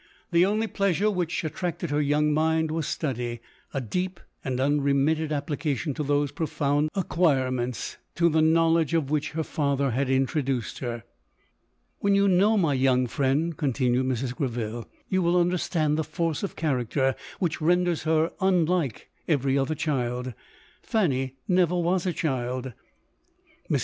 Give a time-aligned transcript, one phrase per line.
[0.31, 3.39] The only pleasure which attracted her young mind was study—
[3.71, 9.91] a deep and unremitted application to those profound acquirements, to theknowledge of which her father
[9.91, 11.03] had introduced her."
[11.99, 14.35] When you know my young friend, 11 con tinued Mrs.
[14.35, 20.33] Greville," you will understand the force of character which renders her unlike every other child.
[20.81, 22.73] Fanny never was a child.
[23.69, 23.79] Mrs.